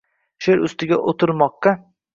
She’r 0.45 0.63
ustida 0.69 1.01
o’ltirmoqqa 1.13 1.77